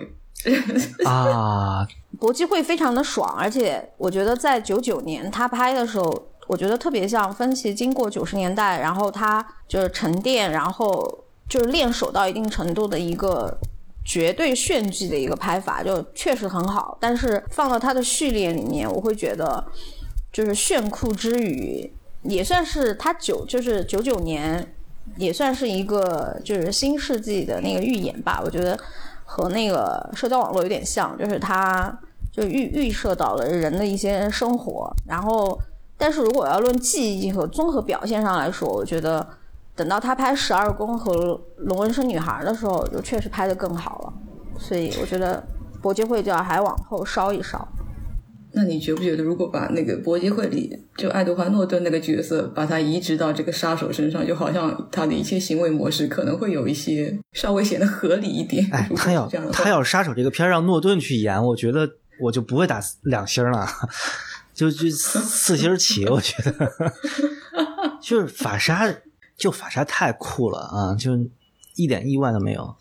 [1.06, 1.88] 啊？
[2.20, 6.29] 搏击会非常的爽，而且我觉得在九九年他拍的时候。
[6.50, 11.08] 我觉得特别像芬奇，经过九十年代，然后他就是沉淀，然后
[11.48, 13.56] 就是练手到一定程度的一个
[14.04, 16.98] 绝对炫技的一个拍法，就确实很好。
[17.00, 19.64] 但是放到他的序列里面，我会觉得
[20.34, 21.88] 就是炫酷之余，
[22.24, 24.74] 也算是他九就是九九年，
[25.18, 28.42] 也算是一个就是新世纪的那个预言吧。
[28.44, 28.76] 我觉得
[29.24, 31.96] 和那个社交网络有点像，就是他
[32.34, 35.56] 就预预设到了人的一些生活，然后。
[36.00, 39.28] 但是如果要论技艺和综合表现上来说，我觉得
[39.76, 41.14] 等到他拍《十二宫》和
[41.58, 44.14] 《龙纹身女孩》的时候，就确实拍得更好了。
[44.58, 45.44] 所以我觉得
[45.82, 47.68] 《搏击会》就要还往后稍一稍。
[48.52, 58.68] 那你觉不觉得，如果把那个《搏击会》里就爱德华诺顿那个角色，把他移植到这个杀手身上，就好像他的一切行为模式可能会有一些稍微显得合理一点？
[58.72, 61.88] 哎，他要他要杀手这个片让诺顿去演，我觉得
[62.24, 63.68] 我就不会打两星了。
[64.60, 66.70] 就就四星起，我觉得
[68.04, 68.94] 就是法沙，
[69.38, 70.94] 就法沙太酷了啊！
[71.00, 71.12] 就
[71.78, 72.76] 一点意外都没有啊。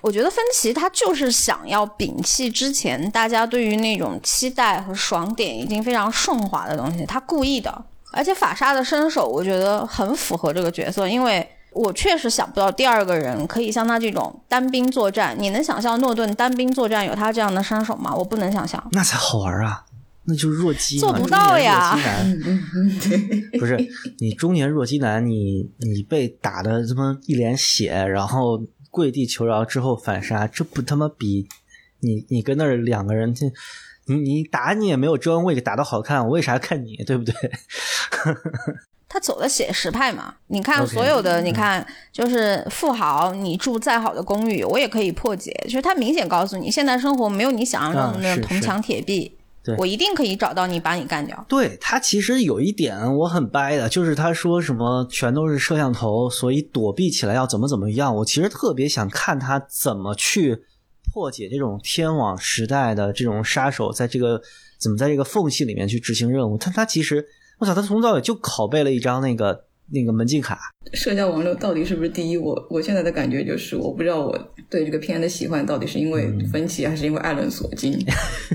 [0.00, 7.84] 我觉得芬奇他就是想要摒弃之前大家对于那种期待和爽点已经非常顺滑的东西，他故意的。
[8.12, 15.36] 而且法沙的身手，我觉得很符合这个角色，因为我确实想不到第二个人可以像他这种单兵作战。
[15.38, 18.12] 你能想象诺顿单兵作战有他这样的身手吗？
[18.12, 18.82] 我不能想象。
[18.90, 19.84] 那才好玩啊！
[20.28, 21.98] 那就是弱鸡，做不到呀。
[23.58, 23.78] 不是
[24.18, 31.48] 你中年弱鸡男，你你被打的这么一脸血，然后跪地求饶之后反杀，这不他妈比
[32.00, 33.46] 你你跟那儿两个人，这
[34.06, 37.32] 你你打你也没有遮恩位打的好看，我为啥看你，对不对？
[39.10, 45.50] 他走的写实派嘛，你看所有的，你看就是富豪，你住再好的公寓，我也可以破解。
[45.64, 49.37] 就是他明显告诉你，现代生活没有你想象中的那种铜墙铁壁。
[49.76, 51.44] 我一定可以找到你，把你干掉。
[51.48, 58.14] 对他其实有一点我很掰的，就是他说什么全都是摄像头，所以躲避起来要怎么怎么样。
[58.16, 60.62] 我其实特别想看他怎么去
[61.12, 64.40] 破解这种天网时代的这种杀手，在这个
[64.78, 66.56] 怎么在这个缝隙里面去执行任务。
[66.58, 67.26] 但他其实，
[67.58, 70.58] 我操，他从早尾就拷贝了一张那个那个门禁卡。
[70.92, 72.36] 社交网络到底是不是第一？
[72.36, 74.38] 我我现在的感觉就是，我不知道我
[74.70, 77.98] 对这个片的喜欢到底是因为分歧，还是因为艾伦索金。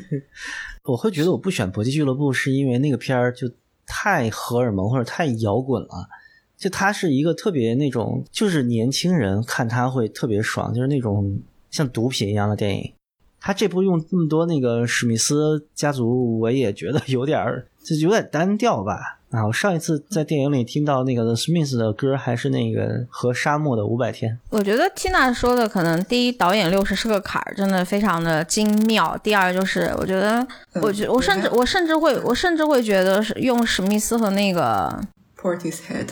[0.85, 3.49] 我会觉得我不选搏击俱乐部，是因为那个片儿就
[3.85, 6.09] 太荷尔蒙或者太摇滚了。
[6.57, 11.39] 就它是一个特别那种，就是年轻人看他会特别爽，就是那种
[11.71, 12.93] 像毒品一样的电影。
[13.39, 19.19] 他这部用这么多那个史密斯家族，我也觉得有点儿，就有点单调吧。
[19.33, 24.31] 啊，我上一次在电影里听到那个 The Smiths 的歌，还是那个《和沙漠的五百天》。
[24.51, 29.17] 我觉得 Tina 说的可能第一，导演六十是个坎儿，真的非常的精妙。
[29.23, 35.01] 第二就是，我觉得，我觉我甚至我甚至会我甚至会觉得是用史密斯和那个
[35.41, 36.09] Portishead，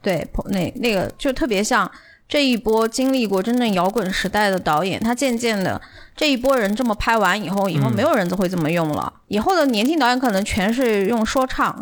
[0.00, 1.90] 对，那那个就特别像。
[2.30, 5.80] 这一波经历过真正摇滚时代的导演，他渐渐的
[6.16, 9.12] 这一波人这么拍完以后，以后没有人都会这么用了。
[9.26, 11.76] 以后的年轻导演可能全是用说唱，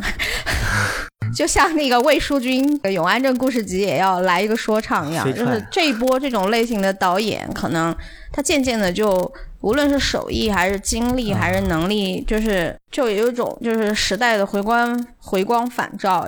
[1.37, 5.27] 就像那个魏书君《永安镇故事集》也要来一个说唱一样。
[5.37, 7.95] 就是这一波这种类型的导演，可能
[8.33, 9.31] 他渐渐的就
[9.61, 16.27] 无论是手艺还是精力还是能力，就是就有一种就是时代的回光回光返照。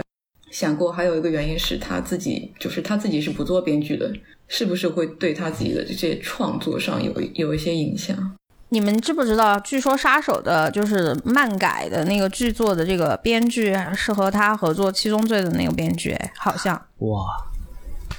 [0.51, 4.13] 想过还有一个原因是他自己，就是他自己是不做编剧的，
[4.49, 8.37] 是不是会对他自己的这些创作上有有一些影响？
[8.71, 9.59] 你们知不知道？
[9.61, 17.21] 据说《杀手》的就是漫改的那个剧作的这个编剧是和他合作《七宗罪》的那个编剧，好像哇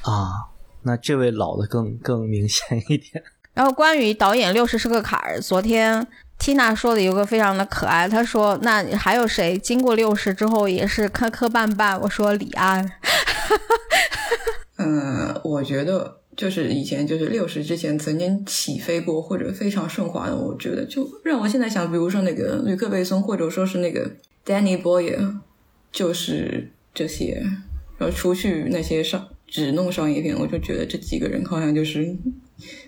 [0.01, 0.51] 啊，
[0.83, 3.23] 那这位老的更更明显一点。
[3.53, 6.07] 然后关于导演六十是个坎儿，昨天。
[6.41, 12.83] Tina 说的有个非常的可爱，她说：“那还有谁经过六十之后也是磕磕绊绊？”我说：“李安。”
[14.77, 24.09] 嗯，我觉得就是以前就是六十之前曾经起飞过或者非常顺滑的，我觉得就让我现在想，比如说那个吕克贝松，或者说是那个
[24.43, 25.41] Danny Boyle，
[25.91, 27.43] 就是这些。
[27.99, 32.17] 然后除去那些商只弄商业片，我就觉得这几个人好像就是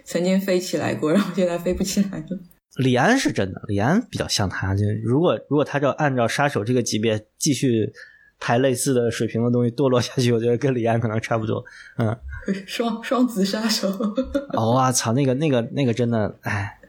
[0.03, 2.39] 曾经飞起来过，然后现在飞不起来了。
[2.77, 4.73] 李安是真的，李安比较像他。
[4.73, 7.93] 就如果如果他要按照杀手这个级别继续
[8.39, 11.63] 拍类似的水平的东西堕落下去， 我觉得跟李安可能差不多。
[11.97, 12.17] 嗯，
[12.65, 13.87] 双双子杀手。
[14.57, 16.79] 哦，我操，那个那个那个真的，哎，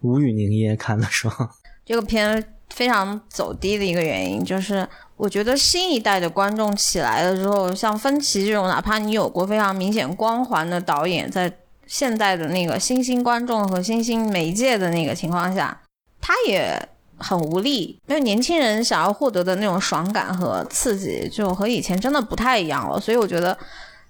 [0.00, 1.48] 无语凝噎，看的时候。
[1.86, 11.50] 这个片非常走低的一个原因，就是我觉得新一代的观众起来了之后，像芬奇这种，哪怕你有过非常明显光环的导演，在。
[11.92, 15.78] 现在的那个新兴观众和新兴媒介的那个情况下，
[16.22, 22.98] 他也很无力，因为年轻人想要获得的那种爽感和刺激，就和以前真的不太一样了。
[22.98, 23.54] 所以我觉得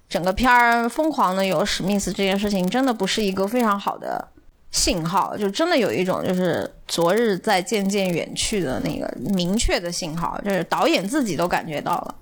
[0.09, 4.29] 整个片儿疯狂的有史密斯这件事情，真的不是一个非常好的
[4.71, 12.15] 信号，就真的有一种就是昨日在渐渐远去的那个明确的信号，就是导演自己都感觉到了。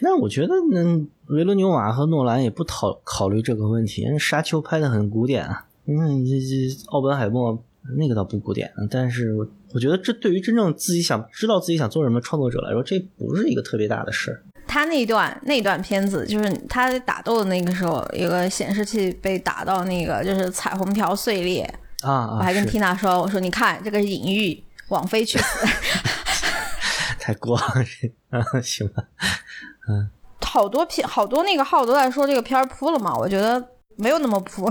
[0.00, 4.02] 那我觉得，嗯，维伦纽瓦和诺兰也不讨考虑这个问题。
[4.02, 7.62] 人沙丘拍的很古典啊，嗯，这这奥本海默
[7.98, 14.42] 那个倒不古典，但是我我觉得这对于真正自己想知道自己想做什么创作者来说，这不是一个特别大的事儿。
[14.68, 21.62] 他那段那段片子，就是他打斗的那个时候，有个显示器被打到那个就是彩虹条碎裂
[22.02, 22.36] 啊！
[22.38, 25.66] 我还跟缇娜说，我说你看这个隐喻，网飞去死，
[27.20, 27.64] 太过了，
[28.30, 29.04] 啊，行吧。
[29.88, 33.62] 嗯，好多片好多那个号都在说这个片儿扑了嘛，我觉得
[33.96, 34.70] 没有那么扑。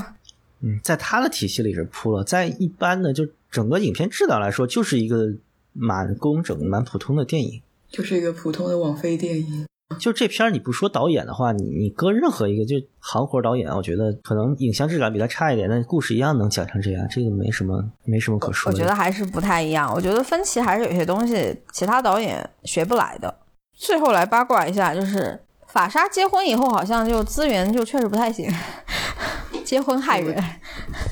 [0.62, 5.28] 嗯，在他的体系里是扑了，在一般的就整个影片质量来说，就是一个
[5.74, 9.66] 蛮工整、蛮普通的电影，就是一个普通的网飞电影。
[10.00, 18.76] 就这片儿你不说导演的话，你你搁任何一个就行活导演，我觉得可能影像质感比他差一点，但故事一样能讲成这样，这个没什么没什么可说的。
[18.76, 23.34] 我觉得还是不太一样，我觉得分歧还是有些东西其他导演学不来的。
[23.76, 28.50] 最后来八卦一下，就是法沙结婚以后好像就资源就确实不太行，
[29.64, 30.42] 结婚害人。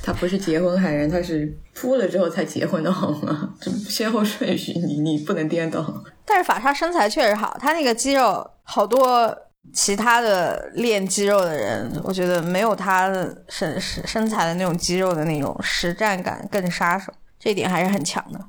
[0.01, 3.53] 他不是结婚害人，他是扑了之后才结婚的好吗？
[3.59, 6.03] 这先后顺序你你不能颠倒。
[6.25, 9.35] 但是法沙身材确实好，他那个肌肉好多
[9.73, 13.09] 其他的练肌肉的人，我觉得没有他
[13.49, 18.39] 身身身材的那种肌肉的那种实战感更杀手，这点还是很强的。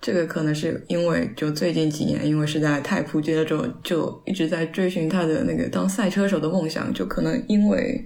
[0.00, 8.04] 这个可能是因为就最近几年，因为实在太扑街了之后，就一直在追寻他的那个当赛车手的梦想，就可能因为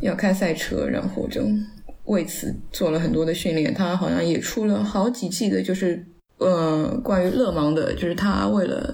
[0.00, 1.42] 要开赛车，然后就
[2.04, 3.72] 为此做了很多的训练。
[3.72, 6.04] 他好像也出了好几季的，就是。
[6.38, 8.92] 呃，关于勒芒的，就是他为了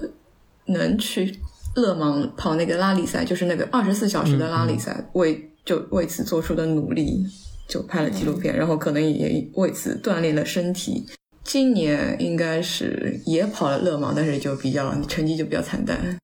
[0.67, 1.35] 能去
[1.75, 7.25] 勒芒跑那个拉力赛，就是那个二十四小时的拉力赛，为就为此做出的努力，
[7.67, 11.03] 就拍了纪录片，然后可能也为此锻炼了身体。
[11.43, 16.17] 今年应该是也跑了勒芒，但是就比较成绩就比较惨淡。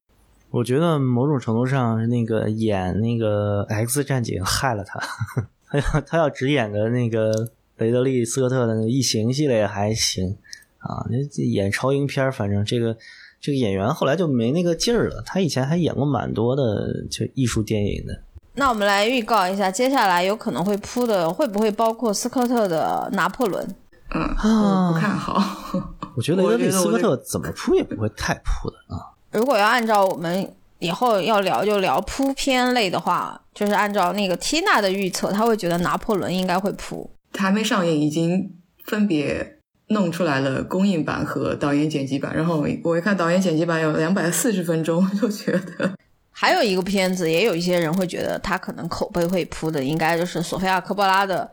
[0.50, 5.00] 我觉得某种程度上，那个演那个 X 战警害了他，
[5.68, 7.30] 他要他要只演个那个
[7.76, 10.36] 雷德利·斯科特的那个异形系列还行。
[10.78, 12.96] 啊，那演超英片反正这个
[13.40, 15.20] 这个演员后来就没那个劲儿了。
[15.26, 18.22] 他以前还演过蛮多的就艺术电影的。
[18.54, 23.68] 那我们来预告一下，接下来有可能会扑的，会不会包括斯科特的拿破仑？
[24.10, 25.42] 嗯啊，不看好。
[26.16, 29.00] 我觉得雷德利·斯科特怎么扑也不会太扑的啊。
[29.32, 37.10] 如果要按照我们以后要聊就聊扑片类的话，就是按照那个缇娜的预测，他会觉得拿破仑应该会扑。
[37.38, 38.54] 还没上映，已经
[38.84, 39.54] 分别。
[39.90, 45.90] 弄出来了公映版和导演剪辑版，然后我一看导演剪辑版有两百四十分钟，就觉得
[46.30, 51.50] 还有一个片子，也有一些人会觉得他可能口碑会扑的，应该就是索菲亚科波拉的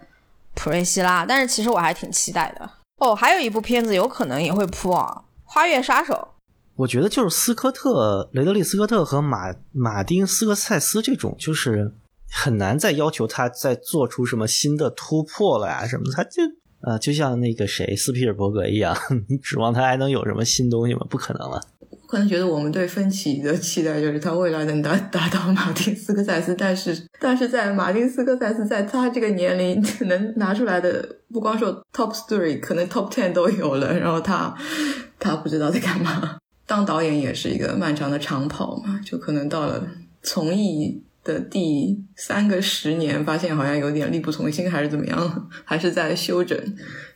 [0.56, 3.14] 普瑞希拉，但是其实我还挺期待的哦。
[3.14, 6.14] 还有一部片子有可能也会扑啊，《花月杀手》。
[6.76, 11.93] 我觉得就是斯科特、雷德利·斯科特和马马丁·斯科塞斯这种，就是
[12.30, 16.41] 很难再要求他再做出什么新的突破了呀什么的，他就。
[16.82, 18.95] 呃，就像那个谁斯皮尔伯格一样，
[19.28, 21.03] 你指望他还能有什么新东西吗？
[21.10, 21.60] 不可能了。
[22.08, 33.97] 可能觉得我们对芬奇的期待就是他未来能达达到马丁斯科塞斯，但是但是在马丁斯科塞斯在他这个年龄能拿出来的，不光说 top three，可能 top ten 都有了。
[33.97, 34.56] 然后他
[35.20, 36.38] 他不知道在干嘛。
[36.68, 39.86] 当导演也是一个漫长的长跑嘛，就可能到了
[40.22, 41.01] 从艺。
[41.26, 46.56] 的第三个十年，发现好像有点力不从心，还是怎么样， 还是在休整，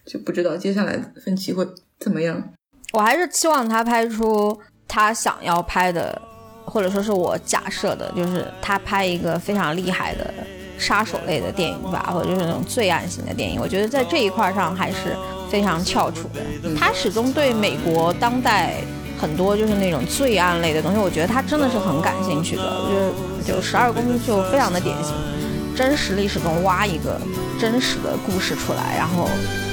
[0.03, 1.63] 就不知道接下来芬奇会
[1.99, 2.51] 怎么样。
[2.93, 4.59] 我还是期望他拍出
[4.89, 6.21] 他想要拍的，
[6.65, 10.33] 或者说是我假设的，就是他拍一个非常厉害的
[10.77, 13.61] 杀手类的电影吧，或者就是那种罪案型的电影。
[13.61, 15.15] 我觉得在这一块上还是
[15.49, 16.75] 非常翘楚的。
[16.75, 18.73] 他始终对美国当代。
[19.21, 22.63] 很多就是那种罪案类的东西，我觉得他真的是很感兴趣的。
[22.63, 25.13] 我觉得就十二宫就非常的典型，
[25.79, 27.17] 真实历史中挖一个
[27.57, 29.29] 真实的故事出来，然后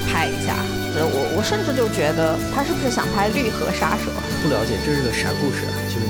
[0.07, 0.55] 拍一下。
[0.95, 4.09] 我我甚至就觉得他是不是想拍绿河杀手？
[4.41, 5.75] 不了解这是个啥故事啊？
[5.91, 6.06] 就是。